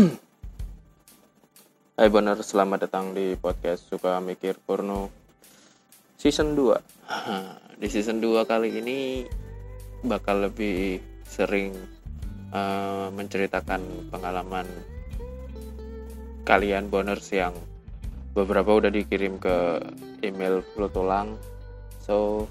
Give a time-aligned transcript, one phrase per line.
[2.00, 5.12] Hai benar, selamat datang di podcast Suka Mikir Porno
[6.16, 6.72] Season 2
[7.80, 9.28] Di season 2 kali ini
[10.00, 11.76] bakal lebih sering
[12.52, 14.64] uh, menceritakan pengalaman
[16.48, 17.52] kalian boners yang
[18.32, 19.84] beberapa udah dikirim ke
[20.24, 21.36] email Flotolang
[22.00, 22.48] So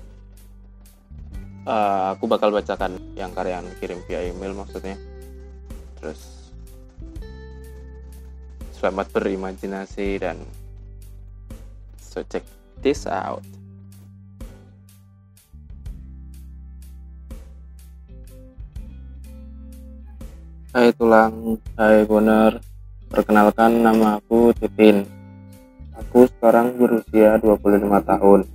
[1.66, 5.02] uh, aku bakal bacakan yang kalian kirim via email maksudnya.
[5.98, 6.39] Terus
[8.80, 10.40] Selamat berimajinasi dan
[12.00, 12.48] so check
[12.80, 13.44] this out.
[20.72, 22.64] Hai tulang, hai boner.
[23.12, 25.04] Perkenalkan nama aku Titin.
[26.00, 28.48] Aku sekarang berusia 25 tahun.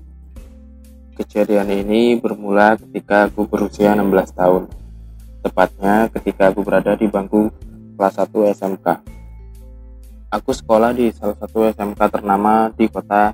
[1.20, 4.72] Kejadian ini bermula ketika aku berusia 16 tahun.
[5.44, 7.52] Tepatnya ketika aku berada di bangku
[8.00, 9.13] kelas 1 SMK
[10.34, 13.30] aku sekolah di salah satu SMK ternama di kota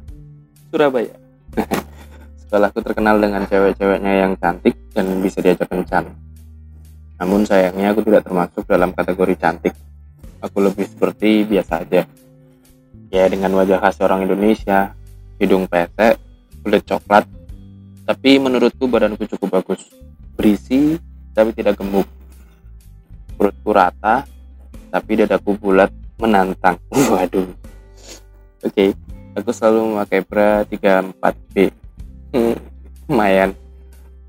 [0.68, 1.16] Surabaya.
[2.44, 6.12] Sekolahku terkenal dengan cewek-ceweknya yang cantik dan bisa diajak kencan.
[7.16, 9.74] Namun sayangnya aku tidak termasuk dalam kategori cantik.
[10.44, 12.04] Aku lebih seperti biasa aja.
[13.10, 14.92] Ya dengan wajah khas orang Indonesia,
[15.40, 16.20] hidung pesek,
[16.62, 17.24] kulit coklat.
[18.04, 19.88] Tapi menurutku badanku cukup bagus.
[20.36, 20.98] Berisi
[21.32, 22.08] tapi tidak gemuk.
[23.36, 24.24] Perutku rata,
[24.90, 26.76] tapi dadaku bulat menantang.
[27.12, 27.48] Waduh.
[28.60, 28.88] Oke okay.
[29.32, 31.72] aku selalu memakai bra 34B
[32.36, 32.56] hmm,
[33.08, 33.50] lumayan.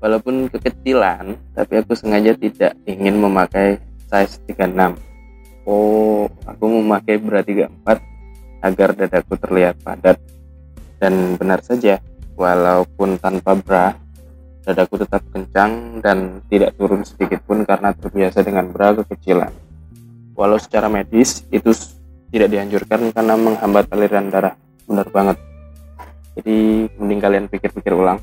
[0.00, 3.76] Walaupun kekecilan tapi aku sengaja tidak ingin memakai
[4.08, 4.96] size 36
[5.68, 10.16] oh aku memakai bra 34 agar dadaku terlihat padat.
[10.96, 12.00] Dan benar saja
[12.38, 13.92] walaupun tanpa bra
[14.62, 19.71] dadaku tetap kencang dan tidak turun sedikit pun karena terbiasa dengan bra kekecilan
[20.36, 21.72] walau secara medis itu
[22.32, 24.54] tidak dianjurkan karena menghambat aliran darah.
[24.88, 25.36] Benar banget.
[26.40, 28.18] Jadi mending kalian pikir-pikir ulang.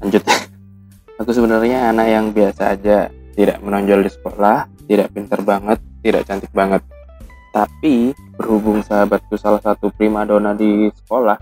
[0.00, 0.24] Lanjut.
[1.20, 3.08] Aku sebenarnya anak yang biasa aja.
[3.34, 6.82] Tidak menonjol di sekolah tidak pintar banget tidak cantik banget.
[7.50, 11.38] Tapi berhubung sahabatku salah satu primadona di sekolah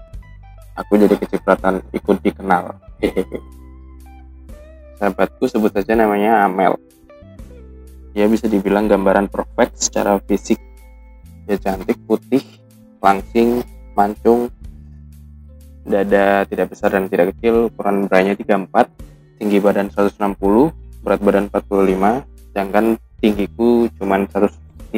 [0.79, 2.79] aku jadi kecipratan ikut dikenal.
[3.03, 3.39] Hehehe.
[5.03, 6.79] Sahabatku sebut saja namanya Amel
[8.13, 10.61] dia bisa dibilang gambaran perfect secara fisik.
[11.49, 12.45] Dia cantik putih
[13.01, 13.65] langsing
[13.97, 14.53] mancung
[15.83, 20.39] dada tidak besar dan tidak kecil ukuran beranya 34 tinggi badan 160
[21.03, 22.23] berat badan 45
[22.55, 24.95] sedangkan tinggiku cuma 158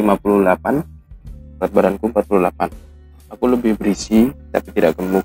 [1.56, 5.24] berat badanku 48 aku lebih berisi tapi tidak gemuk.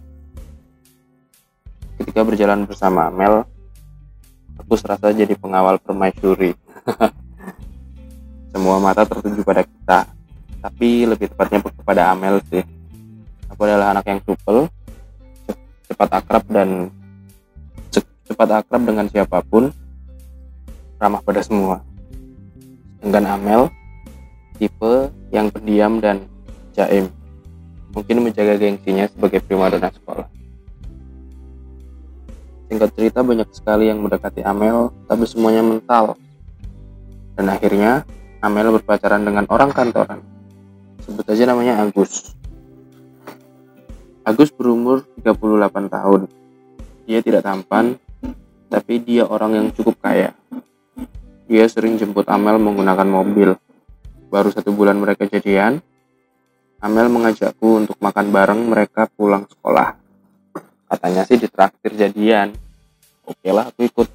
[2.00, 3.44] Ketika berjalan bersama Mel
[4.56, 6.56] aku serasa jadi pengawal permaisuri
[8.50, 10.00] semua mata tertuju pada kita.
[10.60, 12.66] Tapi lebih tepatnya kepada Amel sih.
[13.54, 14.68] Aku adalah anak yang supel
[15.90, 16.94] cepat akrab dan
[18.30, 19.74] cepat akrab dengan siapa pun
[21.02, 21.82] ramah pada semua.
[23.00, 23.62] Sedangkan Amel
[24.60, 26.28] tipe yang pendiam dan
[26.76, 27.10] jaim.
[27.96, 30.28] Mungkin menjaga gengsinya sebagai primadona sekolah.
[32.70, 36.14] Singkat cerita banyak sekali yang mendekati Amel tapi semuanya mental.
[37.34, 38.06] Dan akhirnya
[38.40, 40.24] Amel berpacaran dengan orang kantoran.
[41.04, 42.32] Sebut aja namanya Agus.
[44.24, 46.32] Agus berumur 38 tahun.
[47.04, 48.00] Dia tidak tampan,
[48.72, 50.32] tapi dia orang yang cukup kaya.
[51.52, 53.60] Dia sering jemput Amel menggunakan mobil.
[54.32, 55.84] Baru satu bulan mereka jadian,
[56.80, 60.00] Amel mengajakku untuk makan bareng mereka pulang sekolah.
[60.88, 62.56] Katanya sih ditraktir jadian.
[63.28, 64.08] Oke lah, aku ikut.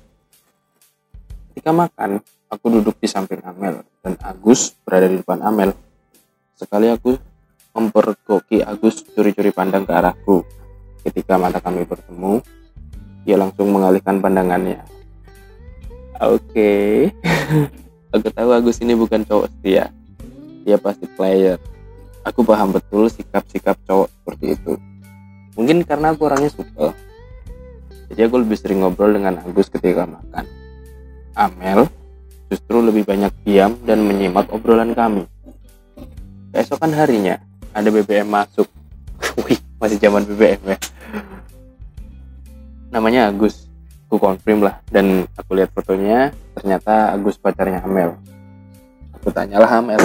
[1.52, 5.72] Ketika makan, aku duduk di samping Amel dan Agus berada di depan Amel.
[6.52, 7.16] Sekali aku
[7.72, 10.44] mempergoki Agus curi-curi pandang ke arahku.
[11.00, 12.44] Ketika mata kami bertemu,
[13.24, 14.84] dia langsung mengalihkan pandangannya.
[16.20, 16.92] Oke, okay.
[18.14, 19.88] aku tahu Agus ini bukan cowok setia.
[20.68, 21.56] Dia pasti player.
[22.24, 24.72] Aku paham betul sikap-sikap cowok seperti itu.
[25.56, 26.92] Mungkin karena aku orangnya suka.
[28.08, 30.44] Jadi aku lebih sering ngobrol dengan Agus ketika makan.
[31.34, 31.90] Amel
[32.48, 35.24] justru lebih banyak diam dan menyimak obrolan kami.
[36.54, 37.40] Keesokan harinya,
[37.74, 38.68] ada BBM masuk.
[39.44, 40.78] Wih, masih zaman BBM ya.
[42.94, 43.66] Namanya Agus.
[44.06, 48.14] Aku konfirm lah dan aku lihat fotonya, ternyata Agus pacarnya Amel.
[49.18, 49.98] Aku tanyalah Amel,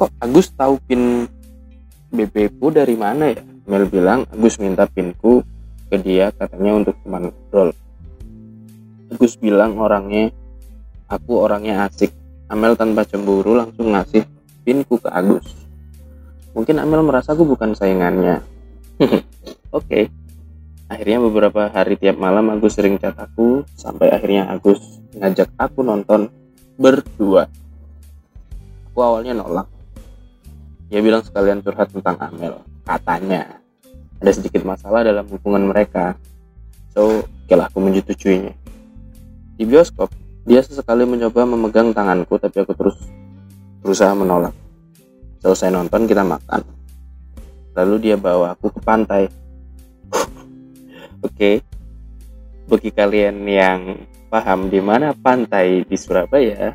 [0.00, 1.28] kok Agus tahu pin
[2.08, 3.44] BB ku dari mana ya?
[3.66, 5.42] Mel bilang Agus minta pinku
[5.90, 7.74] ke dia katanya untuk teman ngobrol.
[9.18, 10.30] Gus bilang orangnya
[11.06, 12.10] aku orangnya asik
[12.46, 14.22] Amel tanpa cemburu langsung ngasih
[14.66, 15.46] nitipinku ke Agus.
[16.58, 18.42] Mungkin Amel merasa aku bukan saingannya.
[18.98, 19.22] Oke.
[19.70, 20.04] Okay.
[20.86, 26.30] Akhirnya beberapa hari tiap malam Agus sering chat aku sampai akhirnya Agus ngajak aku nonton
[26.78, 27.46] berdua.
[28.90, 29.66] Aku awalnya nolak.
[30.86, 32.62] Dia bilang sekalian curhat tentang Amel.
[32.86, 33.58] Katanya
[34.22, 36.14] ada sedikit masalah dalam hubungan mereka.
[36.94, 38.54] So, okelah aku menyetujuinya.
[39.58, 40.08] Di bioskop,
[40.46, 42.94] dia sesekali mencoba memegang tanganku tapi aku terus
[43.82, 44.54] berusaha menolak.
[45.42, 46.62] Selesai nonton kita makan.
[47.74, 49.26] Lalu dia bawa aku ke pantai.
[51.26, 51.26] Oke.
[51.26, 51.56] okay.
[52.66, 53.94] Bagi kalian yang
[54.26, 56.74] paham di mana pantai di Surabaya,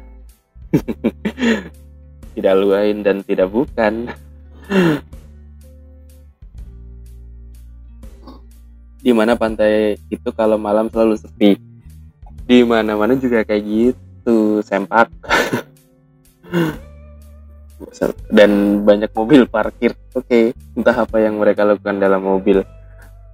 [2.36, 4.08] tidak lain dan tidak bukan.
[9.04, 11.71] di mana pantai itu kalau malam selalu sepi
[12.46, 15.10] di mana-mana juga kayak gitu sempak
[18.30, 19.98] dan banyak mobil parkir.
[20.14, 20.44] Oke okay,
[20.78, 22.62] entah apa yang mereka lakukan dalam mobil.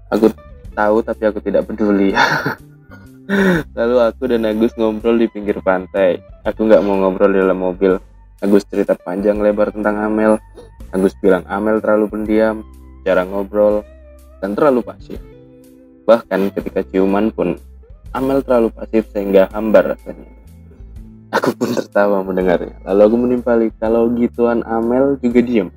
[0.08, 0.32] Aku
[0.72, 2.14] tahu tapi aku tidak peduli.
[3.78, 6.22] Lalu aku dan Agus ngobrol di pinggir pantai.
[6.48, 8.00] Aku nggak mau ngobrol di dalam mobil.
[8.40, 10.40] Agus cerita panjang lebar tentang Amel.
[10.96, 12.64] Agus bilang Amel terlalu pendiam
[13.04, 13.84] jarang ngobrol
[14.40, 15.20] dan terlalu pasif.
[16.08, 17.60] Bahkan ketika ciuman pun
[18.16, 20.28] Amel terlalu pasif sehingga hambar rasanya.
[21.36, 22.80] Aku pun tertawa mendengarnya.
[22.88, 25.68] Lalu aku menimpali kalau gituan Amel juga diem.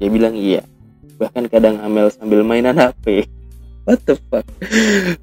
[0.00, 0.64] Dia bilang iya.
[1.20, 3.28] Bahkan kadang Amel sambil mainan HP.
[3.84, 4.48] What the fuck?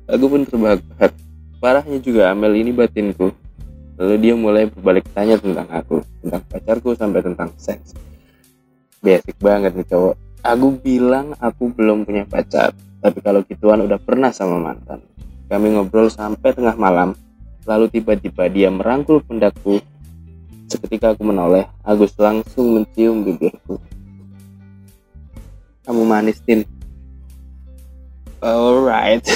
[0.05, 1.09] Aku pun terbakar.
[1.57, 3.33] Parahnya juga Amel ini batinku.
[4.01, 7.93] Lalu dia mulai berbalik tanya tentang aku, tentang pacarku sampai tentang seks.
[9.01, 10.15] Basic banget nih cowok.
[10.41, 15.05] Aku bilang aku belum punya pacar, tapi kalau gituan udah pernah sama mantan.
[15.51, 17.11] Kami ngobrol sampai tengah malam,
[17.67, 19.83] lalu tiba-tiba dia merangkul pundakku.
[20.71, 23.75] Seketika aku menoleh, Agus langsung mencium bibirku.
[25.83, 26.63] Kamu manis, Tin.
[28.39, 29.27] Alright.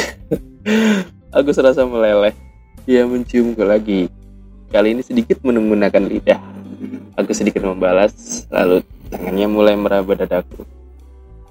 [1.36, 2.32] Agus rasa meleleh.
[2.88, 4.08] Dia menciumku lagi.
[4.72, 6.40] Kali ini sedikit menggunakan lidah.
[7.20, 10.64] Aku sedikit membalas, lalu tangannya mulai meraba dadaku.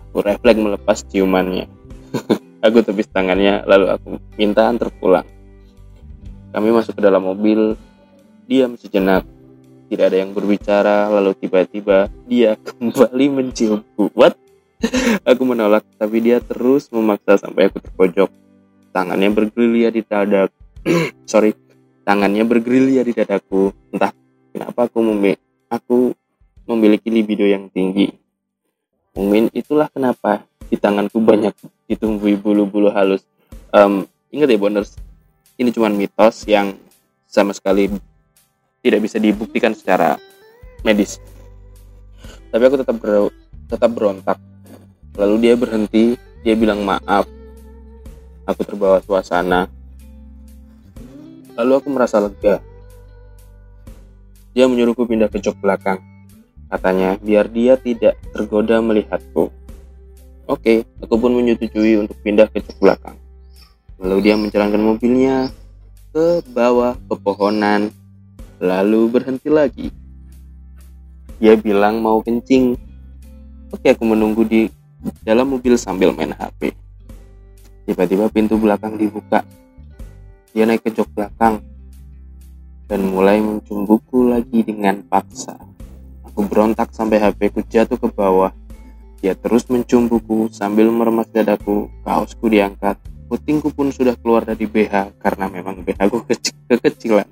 [0.08, 1.68] Aku refleks melepas ciumannya.
[2.64, 4.08] Aku tepis tangannya, lalu aku
[4.40, 5.28] minta antar pulang.
[6.48, 7.76] Kami masuk ke dalam mobil,
[8.48, 9.28] diam sejenak.
[9.92, 14.08] Tidak ada yang berbicara, lalu tiba-tiba dia kembali menciumku.
[14.16, 14.40] What?
[15.28, 18.32] aku menolak, tapi dia terus memaksa sampai aku terpojok.
[18.96, 20.48] Tangannya bergerilya di dada.
[21.30, 21.52] Sorry,
[22.08, 23.76] tangannya bergerilya di dadaku.
[23.92, 24.16] Entah
[24.56, 26.16] kenapa aku memilih aku
[26.64, 28.23] memiliki libido yang tinggi.
[29.14, 31.54] Mungkin itulah kenapa di tanganku banyak
[31.86, 33.22] ditumbuhi bulu-bulu halus.
[33.70, 34.98] Um, ingat ya boners,
[35.54, 36.74] ini cuma mitos yang
[37.30, 37.90] sama sekali
[38.82, 40.18] tidak bisa dibuktikan secara
[40.82, 41.22] medis.
[42.50, 43.30] Tapi aku tetap ber,
[43.70, 44.38] tetap berontak.
[45.14, 47.26] Lalu dia berhenti, dia bilang maaf.
[48.44, 49.70] Aku terbawa suasana.
[51.54, 52.58] Lalu aku merasa lega.
[54.54, 56.02] Dia menyuruhku pindah ke jok belakang.
[56.74, 59.46] Katanya, biar dia tidak tergoda melihatku.
[60.50, 63.14] Oke, aku pun menyetujui untuk pindah ke jok belakang.
[64.02, 65.54] Lalu dia menjalankan mobilnya
[66.10, 67.94] ke bawah pepohonan,
[68.58, 69.94] lalu berhenti lagi.
[71.38, 72.74] Dia bilang mau kencing.
[73.70, 74.66] Oke, aku menunggu di
[75.22, 76.74] dalam mobil sambil main HP.
[77.86, 79.46] Tiba-tiba pintu belakang dibuka.
[80.50, 81.62] Dia naik ke jok belakang
[82.90, 85.73] dan mulai mencumbuku lagi dengan paksa.
[86.34, 88.50] Aku berontak sampai HP ku jatuh ke bawah
[89.24, 95.16] dia terus mencium buku sambil meremas dadaku, kaosku diangkat, putingku pun sudah keluar dari BH
[95.16, 97.24] karena memang BH ku kecil kekecilan.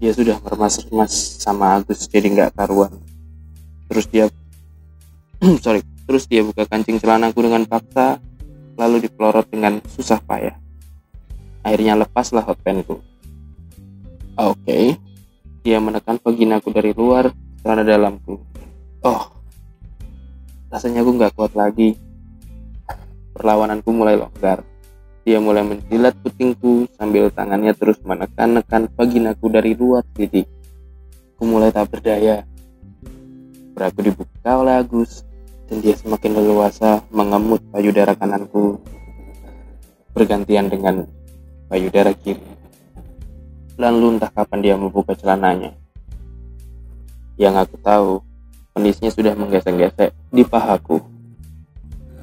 [0.00, 2.96] Dia sudah meremas-remas sama Agus jadi nggak karuan.
[3.92, 4.24] Terus dia,
[5.60, 8.16] sorry, terus dia buka kancing celanaku dengan paksa,
[8.80, 10.56] lalu dipelorot dengan susah payah.
[11.68, 12.96] Akhirnya lepaslah hotpenku.
[14.40, 14.84] Oke, okay.
[15.62, 17.30] Dia menekan vaginaku dari luar,
[17.62, 18.40] celana dalamku.
[19.02, 19.38] Oh,
[20.68, 21.96] Rasanya aku nggak kuat lagi.
[23.32, 24.60] Perlawananku mulai longgar.
[25.24, 30.44] Dia mulai menjilat putingku sambil tangannya terus menekan-nekan vaginaku dari luar titik.
[31.36, 32.44] Aku mulai tak berdaya.
[33.72, 35.24] Beraku dibuka oleh Agus
[35.72, 38.76] dan dia semakin leluasa mengemut payudara kananku
[40.12, 41.08] bergantian dengan
[41.72, 42.57] payudara kiri.
[43.78, 45.72] Lalu entah kapan dia membuka celananya.
[47.38, 48.12] Yang aku tahu,
[48.78, 51.02] Kondisinya sudah menggesek-gesek di pahaku.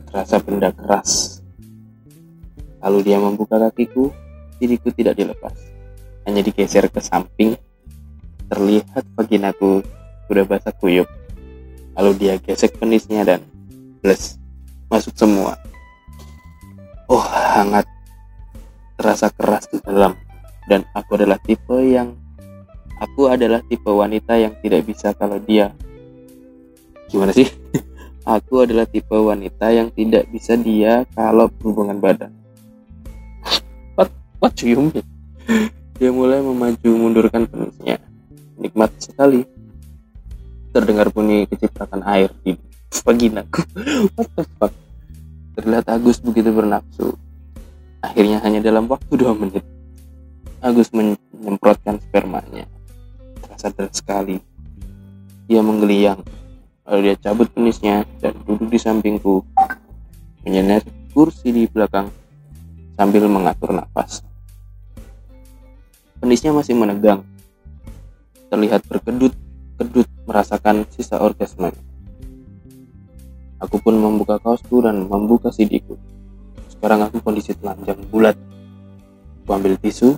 [0.08, 1.44] Terasa benda keras.
[2.80, 4.08] Lalu dia membuka kakiku,
[4.56, 5.52] diriku tidak dilepas.
[6.24, 7.60] Hanya digeser ke samping,
[8.48, 9.84] terlihat vaginaku
[10.32, 11.12] sudah basah kuyup.
[12.00, 13.44] Lalu dia gesek penisnya dan
[14.00, 14.40] plus
[14.88, 15.60] masuk semua.
[17.12, 17.84] Oh, hangat.
[18.96, 20.16] Terasa keras di dalam.
[20.66, 22.18] Dan aku adalah tipe yang
[22.98, 25.74] aku adalah tipe wanita yang tidak bisa kalau dia
[27.10, 27.48] gimana sih?
[28.26, 32.34] aku adalah tipe wanita yang tidak bisa dia kalau berhubungan badan.
[33.94, 34.10] What
[34.42, 35.06] what do you mean?
[35.96, 38.04] Dia mulai memaju mundurkan penisnya.
[38.60, 39.48] Nikmat sekali.
[40.76, 42.60] Terdengar bunyi keciprakan air di
[42.92, 43.64] vaginaku.
[44.20, 44.74] What the fuck?
[45.56, 47.16] Terlihat Agus begitu bernafsu.
[48.04, 49.64] Akhirnya hanya dalam waktu dua menit,
[50.64, 52.68] Agus menyemprotkan spermanya.
[53.44, 54.40] Terasa deras sekali.
[55.46, 56.24] Dia menggeliang,
[56.90, 59.46] lalu dia cabut penisnya dan duduk di sampingku,
[60.42, 62.10] menyenet kursi di belakang
[62.98, 64.26] sambil mengatur nafas.
[66.18, 67.22] Penisnya masih menegang,
[68.50, 71.70] terlihat berkedut-kedut merasakan sisa orgasme.
[73.62, 75.96] Aku pun membuka kaosku dan membuka sidiku.
[76.74, 78.34] Sekarang aku kondisi telanjang bulat.
[79.46, 80.18] Aku ambil tisu,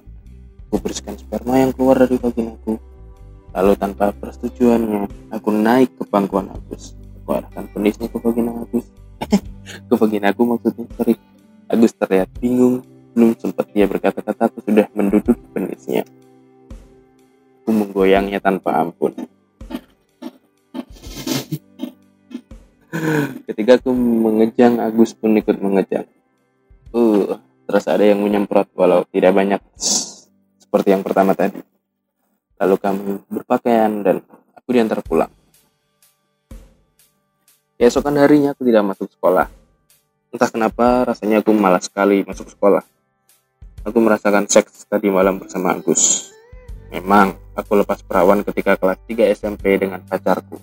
[0.67, 2.75] aku bersihkan sperma yang keluar dari vaginaku.
[3.55, 6.93] Lalu tanpa persetujuannya, aku naik ke pangkuan Agus.
[7.23, 8.85] Aku arahkan penisnya ke vagina Agus.
[9.87, 11.15] ke vagina aku maksudnya, sorry.
[11.71, 12.83] Agus terlihat bingung.
[13.17, 16.05] Belum sempat dia berkata-kata, aku sudah menduduki penisnya.
[17.63, 19.15] Aku menggoyangnya tanpa ampun.
[23.49, 26.05] Ketika aku mengejang, Agus pun ikut mengejang.
[26.93, 29.59] Uh, terus ada yang menyemprot walau tidak banyak
[30.67, 31.63] seperti yang pertama tadi.
[32.59, 34.19] Lalu kami berpakaian dan
[34.51, 35.31] aku diantar pulang.
[37.79, 39.47] Keesokan harinya aku tidak masuk sekolah.
[40.35, 42.83] Entah kenapa rasanya aku malas sekali masuk sekolah.
[43.87, 46.35] Aku merasakan seks tadi malam bersama Agus.
[46.91, 50.59] Memang, aku lepas perawan ketika kelas 3 SMP dengan pacarku.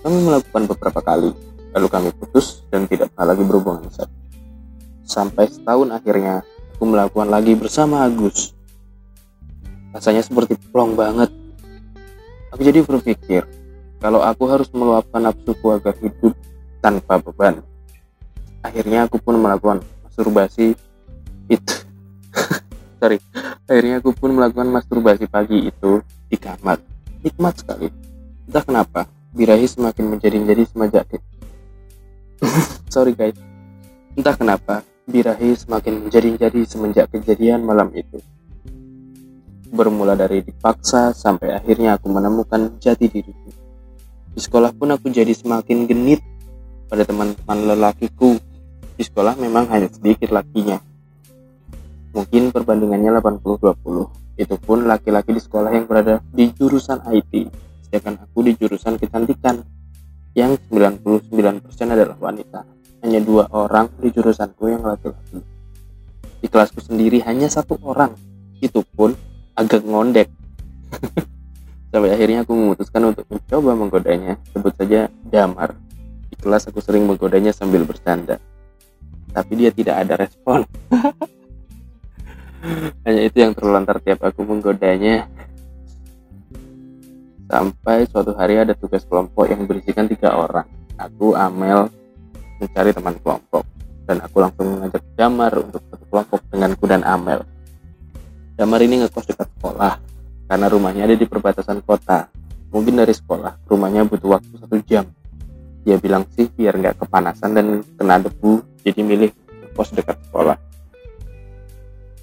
[0.00, 1.34] Kami melakukan beberapa kali,
[1.74, 4.14] lalu kami putus dan tidak pernah lagi berhubungan seks.
[5.02, 6.46] Sampai setahun akhirnya,
[6.78, 8.54] aku melakukan lagi bersama Agus.
[9.90, 11.30] Rasanya seperti plong banget.
[12.54, 13.46] Aku jadi berpikir,
[14.02, 16.34] kalau aku harus meluapkan nafsuku agar hidup
[16.82, 17.62] tanpa beban.
[18.60, 20.74] Akhirnya aku pun melakukan masturbasi
[21.46, 21.74] itu.
[23.00, 23.18] Sorry,
[23.70, 26.82] akhirnya aku pun melakukan masturbasi pagi itu di kamar.
[27.22, 27.88] Nikmat sekali.
[28.50, 31.06] Entah kenapa, birahi semakin menjadi-jadi semenjak
[32.92, 33.38] sorry guys
[34.18, 38.18] entah kenapa birahi semakin menjadi-jadi semenjak kejadian malam itu
[39.70, 43.50] bermula dari dipaksa sampai akhirnya aku menemukan jati diriku
[44.30, 46.22] di sekolah pun aku jadi semakin genit
[46.86, 48.38] pada teman-teman lelakiku.
[48.94, 50.78] Di sekolah memang hanya sedikit lakinya.
[52.14, 57.52] Mungkin perbandingannya 80-20 itu pun laki-laki di sekolah yang berada di jurusan IT
[57.90, 59.66] sedangkan aku di jurusan kecantikan
[60.38, 62.62] yang 99% adalah wanita.
[63.02, 65.42] Hanya dua orang di jurusanku yang laki-laki.
[66.38, 68.14] Di kelasku sendiri hanya satu orang,
[68.62, 69.10] itu pun
[69.60, 70.28] agak ngondek.
[71.92, 75.76] Sampai akhirnya aku memutuskan untuk mencoba menggodanya, sebut saja Damar.
[76.30, 78.38] Di kelas aku sering menggodanya sambil bercanda.
[79.34, 80.64] Tapi dia tidak ada respon.
[83.04, 85.24] hanya itu yang terlontar tiap aku menggodanya
[87.50, 90.70] Sampai suatu hari ada tugas kelompok yang berisikan tiga orang.
[90.94, 91.90] Aku, Amel,
[92.62, 93.66] mencari teman kelompok.
[94.06, 97.42] Dan aku langsung mengajak Damar untuk satu kelompok denganku dan Amel.
[98.60, 99.96] Damar ini ngekos dekat sekolah,
[100.44, 102.28] karena rumahnya ada di perbatasan kota.
[102.68, 105.08] Mungkin dari sekolah, rumahnya butuh waktu satu jam.
[105.80, 109.32] Dia bilang sih biar nggak kepanasan dan kena debu, jadi milih
[109.72, 110.60] kos dekat sekolah.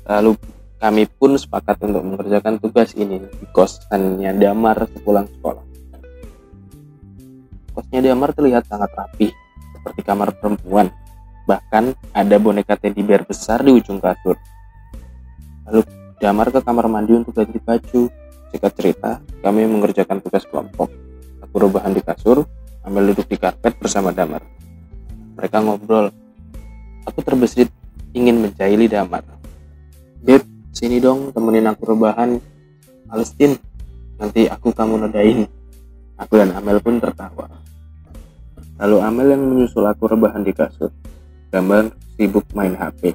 [0.05, 0.37] Lalu
[0.77, 5.65] kami pun sepakat untuk mengerjakan tugas ini di kosannya Damar sepulang sekolah.
[7.73, 9.33] Kosnya Damar terlihat sangat rapi,
[9.73, 10.93] seperti kamar perempuan.
[11.49, 14.37] Bahkan ada boneka teddy bear besar di ujung kasur.
[15.65, 18.09] Lalu Damar ke kamar mandi untuk ganti baju.
[18.49, 19.11] Singkat cerita,
[19.43, 20.89] kami mengerjakan tugas kelompok.
[21.43, 22.47] Aku rebahan di kasur,
[22.81, 24.41] ambil duduk di karpet bersama Damar.
[25.37, 26.09] Mereka ngobrol.
[27.05, 27.69] Aku terbesit
[28.17, 29.21] ingin mencaili Damar.
[30.23, 30.41] Beb,
[30.77, 32.37] sini dong temenin aku rebahan
[33.09, 33.57] Palestin
[34.21, 35.49] nanti aku kamu nodain
[36.21, 37.49] aku dan Amel pun tertawa
[38.77, 40.93] lalu Amel yang menyusul aku rebahan di kasur
[41.49, 43.09] gambar sibuk main HP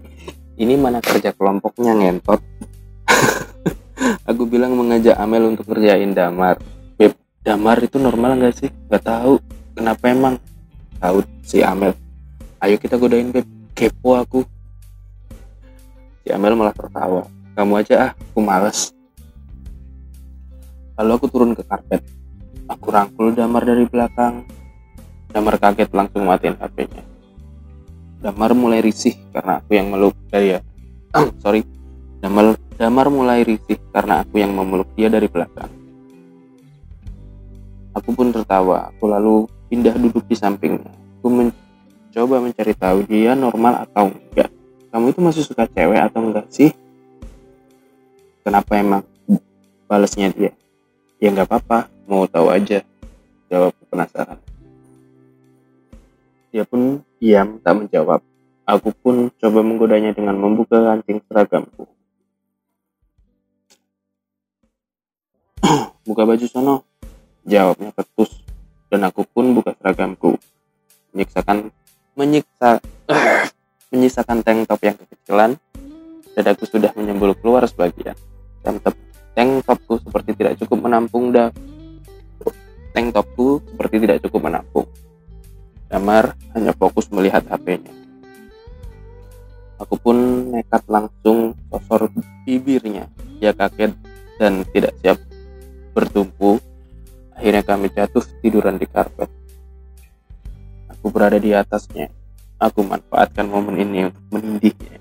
[0.59, 2.42] ini mana kerja kelompoknya ngentot
[4.28, 6.59] aku bilang mengajak Amel untuk kerjain damar.
[6.99, 8.71] Beb, damar itu normal nggak sih?
[8.90, 9.38] Gak tahu.
[9.73, 10.35] Kenapa emang?
[10.99, 11.94] Tahu si Amel.
[12.62, 13.47] Ayo kita godain Beb.
[13.73, 14.44] Kepo aku.
[16.23, 17.26] Si Amel malah tertawa.
[17.56, 18.12] Kamu aja ah.
[18.32, 18.94] Aku males.
[20.99, 22.04] Lalu aku turun ke karpet.
[22.68, 24.47] Aku rangkul Damar dari belakang.
[25.32, 27.02] Damar kaget langsung matiin HP-nya.
[28.23, 30.61] Damar mulai risih karena aku yang meluk dari ya.
[31.42, 31.64] Sorry.
[32.23, 35.71] Damar, Damar mulai risih karena aku yang memeluk dia dari belakang.
[37.95, 38.91] Aku pun tertawa.
[38.91, 40.91] Aku lalu pindah duduk di sampingnya.
[41.23, 44.51] Aku mencoba mencari tahu dia normal atau enggak.
[44.91, 46.75] Kamu itu masih suka cewek atau enggak sih?
[48.43, 49.07] Kenapa emang
[49.87, 50.51] balasnya dia?
[51.23, 52.83] Ya nggak apa-apa, mau tahu aja.
[53.47, 54.43] Jawab penasaran.
[56.51, 58.27] Dia pun diam tak menjawab.
[58.67, 61.87] Aku pun coba menggodanya dengan membuka kancing seragamku.
[66.06, 66.76] Buka baju sono.
[67.47, 68.42] Jawabnya ketus.
[68.92, 70.37] Dan aku pun buka seragamku.
[71.14, 71.73] Menyiksakan
[72.12, 72.78] menyiksa
[73.92, 75.50] menyisakan tank top yang kekecilan.
[76.32, 78.16] Dadaku sudah menyembul keluar sebagian.
[78.64, 78.97] Tank top
[79.32, 81.49] tank topku seperti tidak cukup menampung dah.
[82.92, 84.87] Tank topku seperti tidak cukup menampung.
[85.88, 87.92] Damar hanya fokus melihat HP-nya.
[89.80, 90.16] Aku pun
[90.54, 92.09] nekat langsung sosor
[92.47, 93.11] bibirnya.
[93.42, 93.92] Dia kaget
[94.40, 95.18] dan tidak siap
[95.93, 96.59] bertumpu.
[97.33, 99.31] Akhirnya kami jatuh tiduran di karpet.
[100.93, 102.11] Aku berada di atasnya.
[102.61, 104.99] Aku manfaatkan momen ini untuk menindihnya.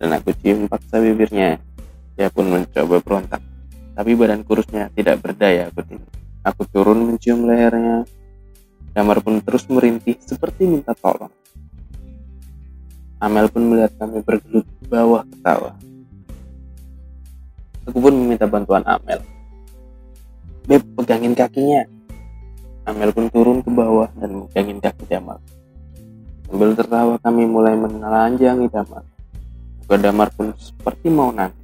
[0.00, 1.60] Dan aku cium paksa bibirnya.
[2.18, 3.42] Dia pun mencoba berontak.
[3.96, 5.84] Tapi badan kurusnya tidak berdaya aku.
[6.40, 8.08] Aku turun mencium lehernya,
[8.90, 11.30] Damar pun terus merintih seperti minta tolong.
[13.22, 15.78] Amel pun melihat kami bergelut bawah ketawa.
[17.86, 19.22] Aku pun meminta bantuan Amel.
[20.70, 21.82] Beb, pegangin kakinya.
[22.86, 25.42] Amel pun turun ke bawah dan megangin kaki Damar.
[26.46, 29.02] Sambil tertawa kami mulai menelanjangi Damar.
[29.82, 31.58] Muka Damar pun seperti mau nangis.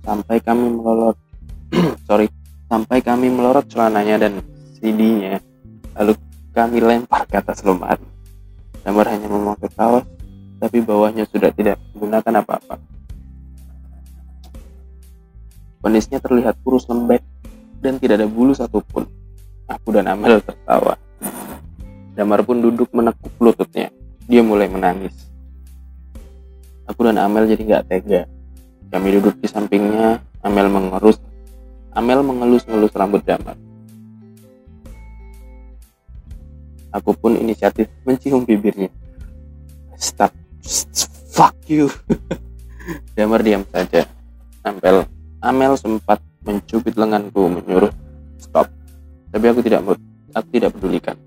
[0.00, 1.20] Sampai kami melorot,
[2.08, 2.32] sorry,
[2.68, 4.40] sampai kami melorot celananya dan
[4.80, 5.40] CD-nya
[5.96, 6.12] lalu
[6.52, 8.04] kami lempar ke atas lemari
[8.84, 10.04] Damar hanya memakai kaos
[10.60, 12.76] tapi bawahnya sudah tidak menggunakan apa-apa
[15.84, 17.20] penisnya terlihat kurus lembek
[17.84, 19.04] dan tidak ada bulu satupun
[19.68, 20.96] aku dan Amel tertawa
[22.16, 23.92] Damar pun duduk menekuk lututnya
[24.24, 25.12] dia mulai menangis
[26.88, 28.24] aku dan Amel jadi nggak tega
[28.88, 31.20] kami duduk di sampingnya Amel mengerus
[31.92, 33.60] Amel mengelus-ngelus rambut Damar
[36.94, 38.86] Aku pun inisiatif mencium bibirnya.
[39.98, 40.30] Stop.
[41.34, 41.90] Fuck you.
[43.18, 44.06] Damar diam saja.
[44.62, 45.02] Amel,
[45.44, 47.92] Amel sempat mencubit lenganku menyuruh
[48.40, 48.72] stop.
[49.28, 49.84] Tapi aku tidak
[50.32, 51.20] aku tidak pedulikan.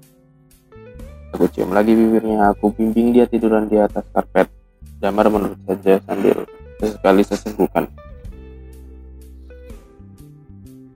[1.38, 4.50] Aku cium lagi bibirnya, aku bimbing dia tiduran di atas karpet.
[4.98, 6.50] Damar menurut saja sambil
[6.82, 7.86] sesekali sesenggukan.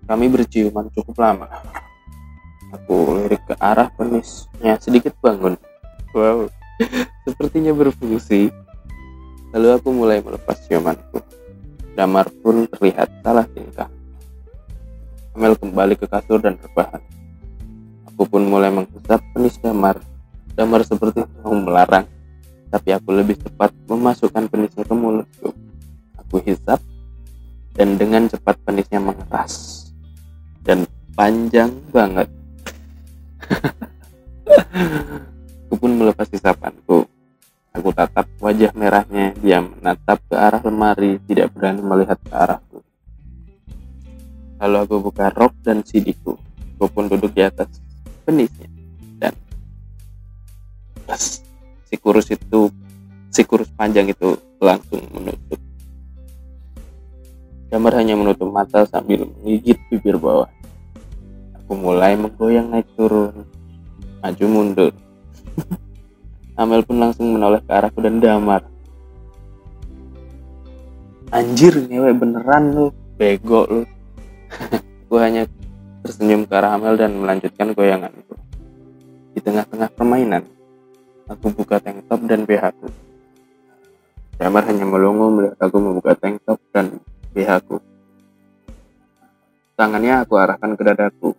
[0.09, 1.45] Kami berciuman cukup lama.
[2.73, 5.61] Aku lirik ke arah penisnya sedikit bangun.
[6.17, 6.49] Wow,
[7.29, 8.49] sepertinya berfungsi.
[9.53, 11.40] Lalu aku mulai melepas ciumanku.
[11.93, 13.91] Damar pun terlihat salah tingkah.
[15.35, 16.99] Amel kembali ke kasur dan rebahan.
[18.11, 19.99] Aku pun mulai menghisap penis Damar.
[20.55, 22.03] Damar seperti mau melarang,
[22.67, 25.55] tapi aku lebih cepat memasukkan penisnya ke mulutku.
[26.19, 26.83] Aku hisap,
[27.75, 29.87] dan dengan cepat penisnya mengeras.
[30.61, 32.29] Dan panjang banget
[35.67, 37.07] Aku pun melepas isapanku.
[37.71, 42.83] Aku tatap wajah merahnya, dia menatap ke arah lemari, tidak berani melihat ke arahku.
[44.59, 46.35] Lalu aku buka rok dan sidiku.
[46.75, 47.71] Aku pun duduk di atas
[48.27, 48.67] penisnya.
[49.15, 49.31] Dan
[51.07, 51.39] pas
[51.87, 52.67] si kurus itu,
[53.31, 55.57] si kurus panjang itu langsung menutup.
[57.71, 60.51] Damar hanya menutup mata sambil menggigit bibir bawah.
[61.55, 63.47] Aku mulai menggoyang naik turun,
[64.19, 64.91] maju mundur.
[66.59, 68.67] Amel pun langsung menoleh ke arahku dan damar.
[71.31, 72.85] Anjir, ngewe beneran lu,
[73.15, 73.81] bego lu.
[75.07, 75.47] Aku hanya
[76.03, 78.35] tersenyum ke arah Amel dan melanjutkan goyanganku.
[79.31, 80.43] Di tengah-tengah permainan,
[81.31, 82.87] aku buka tank top dan BH ku.
[84.35, 86.99] Damar hanya melongo melihat aku membuka tank top dan
[87.31, 87.79] BH ku.
[89.79, 91.31] Tangannya aku arahkan ke dadaku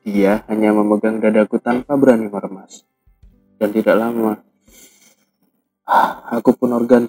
[0.00, 2.88] dia hanya memegang dadaku tanpa berani meremas.
[3.60, 4.40] Dan tidak lama,
[6.32, 7.04] aku pun organ,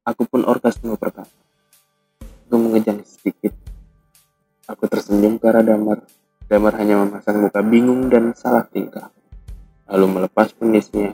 [0.00, 1.28] aku pun orgasme pertama.
[2.48, 3.52] Aku mengejang sedikit.
[4.64, 6.00] Aku tersenyum ke arah Damar.
[6.48, 9.12] Damar hanya memasang muka bingung dan salah tingkah.
[9.92, 11.12] Lalu melepas penisnya.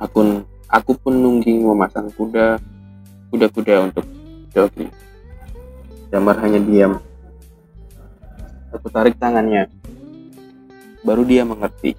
[0.00, 2.56] Aku, aku pun nungging memasang kuda,
[3.28, 4.08] kuda-kuda untuk
[4.56, 4.88] jogging.
[6.08, 7.00] Damar hanya diam
[8.72, 9.68] Aku tarik tangannya.
[11.04, 11.92] Baru dia mengerti.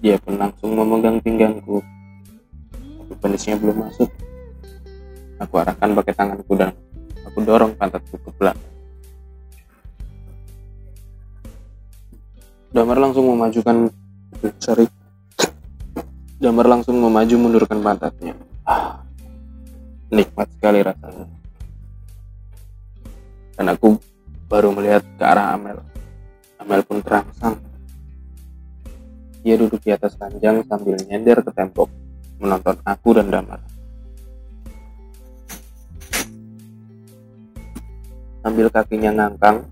[0.00, 1.84] Dia pun langsung memegang pinggangku.
[2.72, 4.08] Tapi penisnya belum masuk.
[5.40, 6.72] Aku arahkan pakai tanganku dan
[7.24, 8.72] aku dorong pantatku ke belakang.
[12.72, 13.92] Damar langsung memajukan
[14.56, 14.88] sorry.
[16.40, 18.32] Damar langsung memaju mundurkan pantatnya.
[18.64, 19.04] Ah,
[20.08, 21.28] nikmat sekali rasanya.
[23.52, 24.00] Dan aku
[24.48, 25.84] baru melihat ke arah Amel.
[26.56, 27.60] Amel pun terangsang
[29.40, 31.88] ia duduk di atas ranjang sambil nyender ke tembok,
[32.36, 33.60] menonton aku dan Damar.
[38.40, 39.64] Sambil kakinya ngangkang,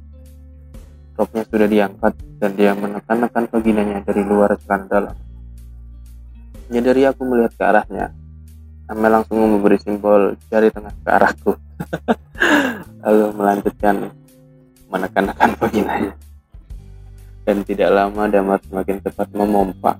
[1.16, 5.16] roknya sudah diangkat dan dia menekan-nekan vaginanya dari luar celana dalam.
[6.68, 8.12] Menyadari aku melihat ke arahnya,
[8.88, 11.52] Amel langsung memberi simbol jari tengah ke arahku.
[13.04, 14.12] Lalu melanjutkan
[14.88, 16.12] menekan-nekan vaginanya
[17.48, 19.96] dan tidak lama Damar semakin cepat memompa.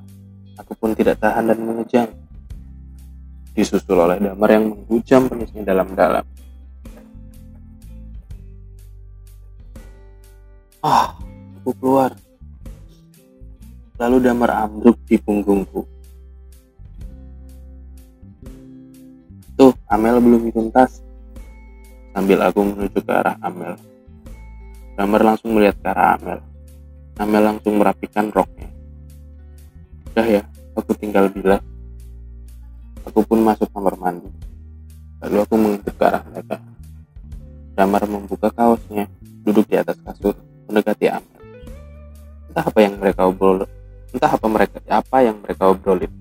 [0.61, 2.13] Aku pun tidak tahan dan mengejang.
[3.57, 6.29] Disusul oleh Damar yang menghujam penisnya dalam-dalam.
[10.85, 11.17] Ah,
[11.65, 12.13] aku keluar.
[13.97, 15.89] Lalu Damar ambruk di punggungku.
[19.57, 21.01] Tuh, Amel belum dituntas.
[22.13, 23.73] Sambil aku menuju ke arah Amel.
[25.01, 26.48] Damar langsung melihat ke arah Amel.
[27.19, 28.71] Amel langsung merapikan roknya.
[30.15, 30.43] Udah ya,
[30.79, 31.59] aku tinggal bilas.
[33.11, 34.31] Aku pun masuk kamar mandi.
[35.27, 36.63] Lalu aku mengintip ke arah mereka.
[37.75, 39.11] Damar membuka kaosnya,
[39.43, 40.39] duduk di atas kasur,
[40.71, 41.43] mendekati Amel.
[42.51, 43.67] Entah apa yang mereka obrol,
[44.15, 46.13] entah apa mereka apa yang mereka obrolin.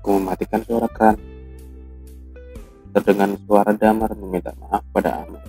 [0.00, 1.16] Aku mematikan suara keran.
[2.96, 5.44] Terdengar suara Damar meminta maaf pada Amel.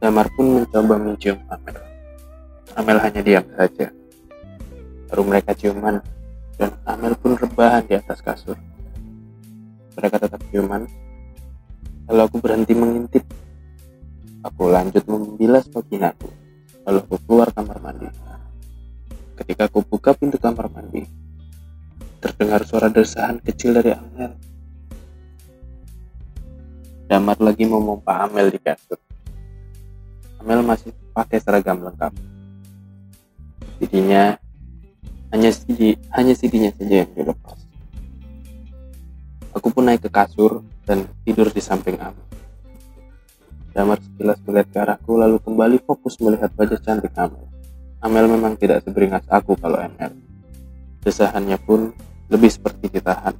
[0.00, 1.76] Damar pun mencoba mencium Amel.
[2.72, 3.92] Amel hanya diam saja.
[5.12, 6.00] Baru mereka ciuman,
[6.56, 8.56] dan Amel pun rebahan di atas kasur.
[10.00, 10.88] Mereka tetap ciuman,
[12.08, 13.28] lalu aku berhenti mengintip.
[14.40, 16.32] Aku lanjut membilas vaginaku,
[16.88, 18.08] lalu aku keluar kamar mandi.
[19.36, 21.04] Ketika aku buka pintu kamar mandi,
[22.24, 24.32] terdengar suara desahan kecil dari Amel.
[27.04, 29.09] Damar lagi memompa Amel di kasur.
[30.40, 32.16] Amel masih pakai seragam lengkap.
[33.76, 34.40] Sidinya
[35.30, 37.60] hanya CD, hanya CD-nya saja yang dilepas.
[39.52, 42.24] Aku pun naik ke kasur dan tidur di samping Amel.
[43.70, 47.46] Damar sekilas melihat ke arahku lalu kembali fokus melihat wajah cantik Amel.
[48.00, 50.16] Amel memang tidak seberingas aku kalau ML.
[51.04, 51.92] Desahannya pun
[52.32, 53.36] lebih seperti ditahan.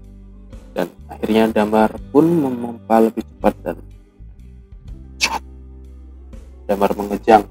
[0.76, 3.76] Dan akhirnya Damar pun memompa lebih cepat dan
[6.70, 7.50] Damar mengejang,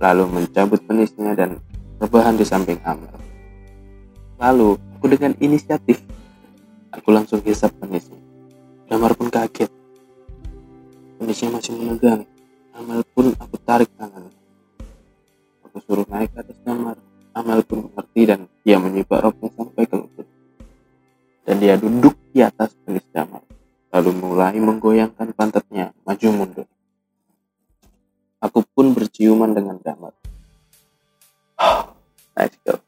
[0.00, 1.60] lalu mencabut penisnya dan
[2.00, 3.12] rebahan di samping Amel.
[4.40, 6.00] Lalu, aku dengan inisiatif,
[6.88, 8.16] aku langsung hisap penisnya.
[8.88, 9.68] Damar pun kaget.
[11.20, 12.24] Penisnya masih menegang.
[12.72, 14.32] Amel pun aku tarik tangannya.
[15.68, 16.96] Aku suruh naik ke atas Damar.
[17.36, 20.24] Amel pun mengerti dan dia menyibak roknya sampai ke lutut.
[21.44, 23.44] Dan dia duduk di atas penis Damar.
[23.92, 26.68] Lalu mulai menggoyangkan pantatnya maju mundur.
[28.44, 30.12] Aku pun berciuman dengan Damar.
[32.36, 32.80] nice girl.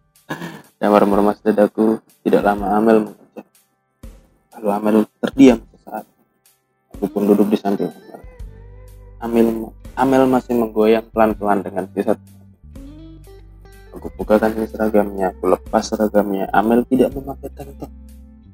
[0.80, 2.00] Damar meremas dadaku.
[2.24, 3.44] Tidak lama Amel mengejar.
[4.56, 6.08] Lalu Amel terdiam sesaat.
[6.96, 8.20] Aku pun duduk di samping Amel.
[9.20, 9.46] Amel,
[9.92, 12.16] Amel masih menggoyang pelan-pelan dengan sisa
[13.98, 16.46] Aku bukakan seragamnya, aku lepas seragamnya.
[16.54, 17.90] Amel tidak memakai tank top.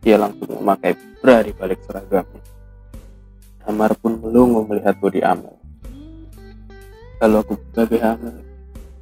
[0.00, 2.40] Dia langsung memakai bra di balik seragamnya.
[3.60, 5.63] Damar pun melungu melihat bodi Amel.
[7.24, 8.20] Kalau aku buka BH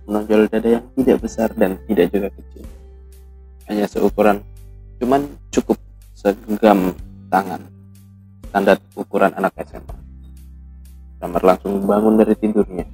[0.06, 2.62] menonjol dada yang tidak besar dan tidak juga kecil.
[3.66, 4.38] Hanya seukuran,
[5.02, 5.74] cuman cukup
[6.14, 6.94] segenggam
[7.34, 7.66] tangan.
[8.46, 9.96] Standar ukuran anak SMA.
[11.18, 12.86] Damar langsung bangun dari tidurnya.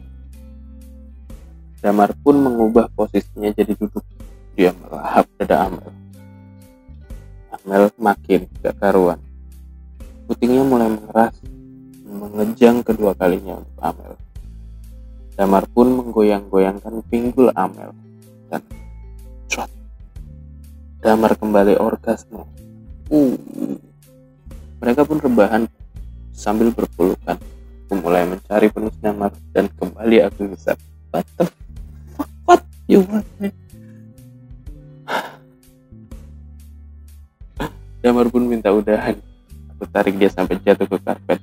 [1.85, 4.01] Damar pun mengubah posisinya jadi duduk.
[4.57, 5.93] Dia melahap dada Amel.
[7.53, 9.21] Amel makin gak karuan.
[10.25, 11.37] Putingnya mulai mengeras,
[12.09, 14.17] mengejang kedua kalinya untuk Amel.
[15.39, 17.95] Damar pun menggoyang-goyangkan pinggul Amel
[18.51, 18.59] dan
[19.47, 19.71] shot.
[20.99, 22.43] Damar kembali orgasme.
[23.07, 23.39] Uh.
[24.83, 25.71] Mereka pun rebahan
[26.35, 27.39] sambil berpelukan.
[27.87, 30.75] Aku mulai mencari penuh Damar dan kembali aku bisa.
[31.15, 31.47] What the
[32.19, 32.31] fuck?
[32.43, 33.55] What you want me?
[38.03, 39.15] Damar pun minta udahan.
[39.79, 41.39] Aku tarik dia sampai jatuh ke karpet.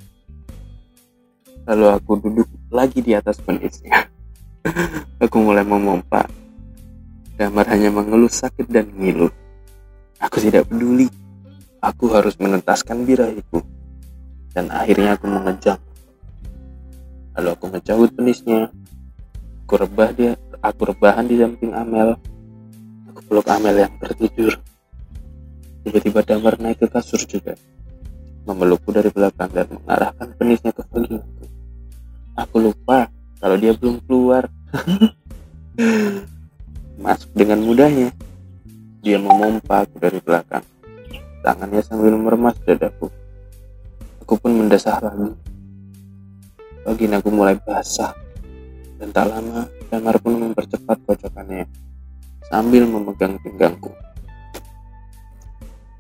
[1.65, 4.06] Lalu aku duduk lagi di atas penisnya.
[5.23, 6.30] aku mulai memompa.
[7.36, 9.28] Damar hanya mengeluh sakit dan ngilu.
[10.21, 11.10] Aku tidak peduli.
[11.82, 13.65] Aku harus menentaskan birahiku.
[14.54, 15.82] Dan akhirnya aku mengejang.
[17.36, 18.71] Lalu aku mencabut penisnya.
[19.65, 22.13] Aku rebah dia, aku rebahan di samping Amel.
[23.10, 24.54] Aku peluk Amel yang tertidur.
[25.82, 27.58] Tiba-tiba Damar naik ke kasur juga.
[28.45, 31.55] Memelukku dari belakang dan mengarahkan penisnya ke vaginaku.
[32.36, 33.08] Aku lupa
[33.39, 34.52] kalau dia belum keluar.
[37.04, 38.12] Masuk dengan mudahnya.
[39.00, 40.65] Dia memompa aku dari belakang.
[41.39, 43.08] Tangannya sambil meremas dadaku.
[44.26, 45.32] Aku pun mendesah lagi.
[46.84, 48.12] Vaginaku mulai basah.
[49.00, 51.67] Dan tak lama, Damar pun mempercepat kocokannya
[52.50, 53.91] sambil memegang pinggangku.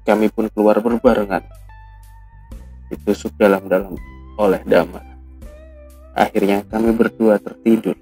[0.05, 1.41] Kami pun keluar berbarengan.
[2.91, 3.97] Ditusuk dalam-dalam
[4.37, 5.14] oleh Damar.
[6.15, 7.99] Akhirnya kami berdua tertidur.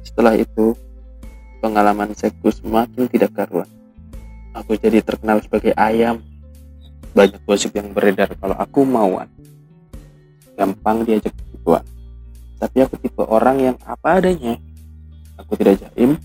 [0.00, 0.72] Setelah itu,
[1.60, 3.68] pengalaman seksku semakin tidak karuan.
[4.56, 6.24] Aku jadi terkenal sebagai ayam.
[7.12, 9.28] Banyak gosip yang beredar kalau aku mauan.
[10.56, 11.84] Gampang diajak gituan.
[12.56, 14.56] Tapi aku tipe orang yang apa adanya.
[15.36, 16.16] Aku tidak jaim,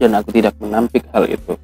[0.00, 1.54] dan aku tidak menampik hal itu.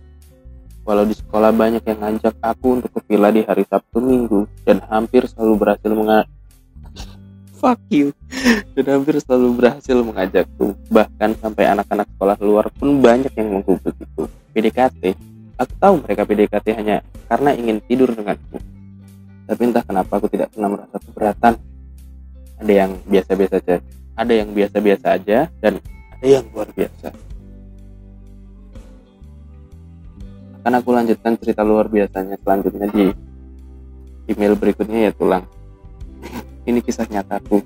[0.86, 4.78] Walau di sekolah banyak yang ngajak aku untuk ke villa di hari Sabtu Minggu dan
[4.86, 5.90] hampir selalu berhasil
[7.56, 8.12] fuck you.
[8.76, 10.76] Dan hampir selalu berhasil mengajakku.
[10.92, 15.02] Bahkan sampai anak-anak sekolah luar pun banyak yang menghubungi itu PDKT
[15.56, 16.96] aku tahu mereka PDKT hanya
[17.28, 18.60] karena ingin tidur denganku.
[19.46, 21.54] Tapi entah kenapa aku tidak pernah merasa keberatan.
[22.56, 23.76] Ada yang biasa-biasa saja
[24.16, 25.76] ada yang biasa-biasa aja dan
[26.16, 27.12] ada yang luar biasa.
[30.64, 33.12] Akan aku lanjutkan cerita luar biasanya selanjutnya di
[34.32, 35.44] email berikutnya ya tulang
[36.66, 37.62] ini kisah nyataku.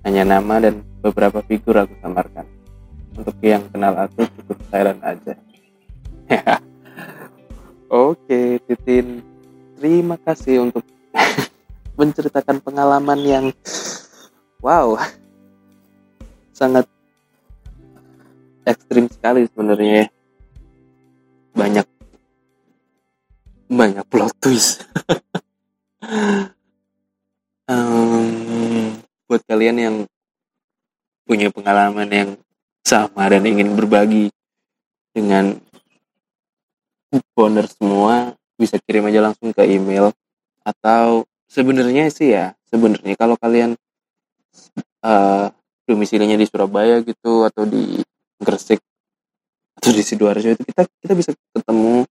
[0.00, 2.48] Hanya nama dan beberapa figur aku samarkan.
[3.12, 5.36] Untuk yang kenal aku cukup silent aja.
[7.92, 9.20] Oke Titin.
[9.76, 10.84] Terima kasih untuk
[12.00, 13.46] menceritakan pengalaman yang
[14.64, 14.96] wow
[16.56, 16.88] sangat
[18.64, 20.06] ekstrim sekali sebenarnya ya.
[21.56, 21.86] Banyak
[23.70, 24.82] banyak plot twist
[27.70, 28.98] um,
[29.30, 29.96] buat kalian yang
[31.22, 32.30] punya pengalaman yang
[32.82, 34.34] sama dan ingin berbagi
[35.14, 35.54] dengan
[37.34, 40.10] boner semua bisa kirim aja langsung ke email.
[40.66, 43.78] Atau sebenarnya sih ya sebenarnya kalau kalian
[45.06, 45.54] uh,
[45.86, 48.02] domisilinya di Surabaya gitu atau di
[48.40, 48.82] Gresik
[49.78, 52.02] atau di sidoarjo itu kita kita bisa ketemu.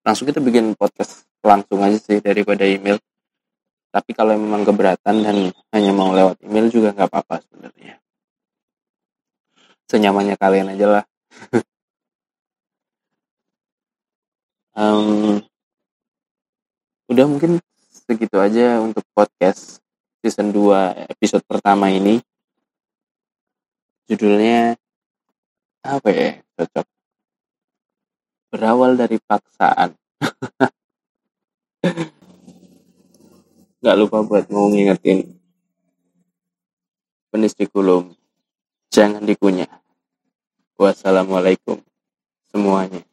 [0.00, 2.96] Langsung kita bikin podcast langsung aja sih daripada email
[3.90, 5.36] tapi kalau memang keberatan dan
[5.74, 7.98] hanya mau lewat email juga nggak apa-apa sebenarnya.
[9.90, 11.04] Senyamannya kalian aja lah.
[14.70, 15.42] Um,
[17.10, 19.82] udah mungkin segitu aja untuk podcast
[20.22, 22.22] season 2 episode pertama ini.
[24.08, 24.78] Judulnya
[25.84, 26.38] apa ya?
[26.56, 26.86] Cocok.
[28.54, 29.92] Berawal dari paksaan
[33.80, 35.40] nggak lupa buat mau ngingetin
[37.70, 38.12] kulum
[38.90, 39.70] jangan dikunyah.
[40.80, 41.78] Wassalamualaikum
[42.48, 43.09] semuanya